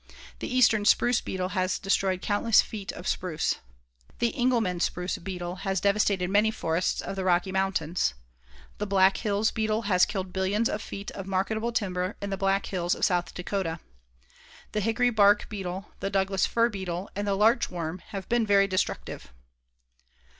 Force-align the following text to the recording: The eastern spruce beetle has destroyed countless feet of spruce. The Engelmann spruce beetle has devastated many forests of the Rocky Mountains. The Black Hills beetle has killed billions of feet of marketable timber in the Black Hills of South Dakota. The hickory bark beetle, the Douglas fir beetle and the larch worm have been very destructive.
The 0.39 0.47
eastern 0.47 0.85
spruce 0.85 1.21
beetle 1.21 1.49
has 1.49 1.77
destroyed 1.77 2.23
countless 2.23 2.59
feet 2.59 2.91
of 2.91 3.07
spruce. 3.07 3.57
The 4.17 4.33
Engelmann 4.35 4.79
spruce 4.79 5.19
beetle 5.19 5.57
has 5.57 5.79
devastated 5.79 6.27
many 6.27 6.49
forests 6.49 7.01
of 7.01 7.15
the 7.15 7.23
Rocky 7.23 7.51
Mountains. 7.51 8.15
The 8.79 8.87
Black 8.87 9.17
Hills 9.17 9.51
beetle 9.51 9.83
has 9.83 10.07
killed 10.07 10.33
billions 10.33 10.67
of 10.69 10.81
feet 10.81 11.11
of 11.11 11.27
marketable 11.27 11.71
timber 11.71 12.15
in 12.19 12.31
the 12.31 12.35
Black 12.35 12.65
Hills 12.65 12.95
of 12.95 13.05
South 13.05 13.31
Dakota. 13.35 13.79
The 14.71 14.81
hickory 14.81 15.11
bark 15.11 15.47
beetle, 15.49 15.91
the 15.99 16.09
Douglas 16.09 16.47
fir 16.47 16.69
beetle 16.69 17.11
and 17.15 17.27
the 17.27 17.35
larch 17.35 17.69
worm 17.69 17.99
have 18.07 18.27
been 18.27 18.43
very 18.43 18.65
destructive. 18.67 19.31